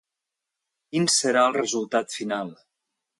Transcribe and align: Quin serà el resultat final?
Quin 0.95 1.05
serà 1.15 1.43
el 1.49 1.55
resultat 1.59 2.17
final? 2.21 2.51